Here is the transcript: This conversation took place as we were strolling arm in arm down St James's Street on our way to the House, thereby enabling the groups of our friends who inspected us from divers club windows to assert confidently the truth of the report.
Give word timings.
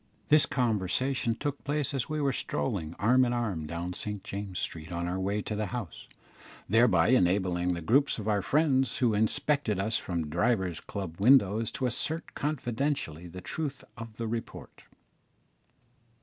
This 0.29 0.47
conversation 0.47 1.35
took 1.35 1.63
place 1.63 1.93
as 1.93 2.09
we 2.09 2.19
were 2.19 2.33
strolling 2.33 2.95
arm 2.97 3.23
in 3.23 3.33
arm 3.33 3.67
down 3.67 3.93
St 3.93 4.23
James's 4.23 4.57
Street 4.63 4.91
on 4.91 5.07
our 5.07 5.19
way 5.19 5.43
to 5.43 5.55
the 5.55 5.67
House, 5.67 6.07
thereby 6.67 7.09
enabling 7.09 7.75
the 7.75 7.81
groups 7.81 8.17
of 8.17 8.27
our 8.27 8.41
friends 8.41 8.97
who 8.97 9.13
inspected 9.13 9.77
us 9.77 9.97
from 9.97 10.27
divers 10.31 10.79
club 10.79 11.19
windows 11.21 11.69
to 11.73 11.85
assert 11.85 12.33
confidently 12.33 13.27
the 13.27 13.41
truth 13.41 13.83
of 13.95 14.17
the 14.17 14.25
report. 14.27 14.85